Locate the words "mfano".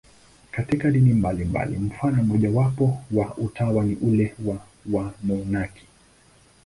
1.77-2.23